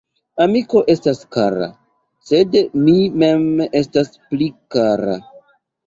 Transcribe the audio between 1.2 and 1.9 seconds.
kara,